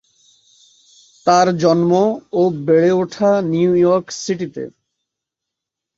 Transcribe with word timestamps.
তার 1.27 1.47
জন্ম 1.57 1.91
ও 2.33 2.41
বেড়ে 2.65 2.91
ওঠা 2.93 3.31
নিউ 3.51 3.71
ইয়র্ক 3.75 4.05
সিটিতে। 4.21 4.63